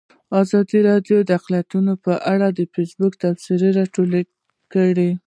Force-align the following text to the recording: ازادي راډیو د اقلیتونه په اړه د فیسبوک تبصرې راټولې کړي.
ازادي 0.41 0.79
راډیو 0.89 1.17
د 1.23 1.29
اقلیتونه 1.39 1.93
په 2.05 2.13
اړه 2.33 2.47
د 2.51 2.59
فیسبوک 2.73 3.13
تبصرې 3.23 3.69
راټولې 3.79 4.21
کړي. 4.73 5.09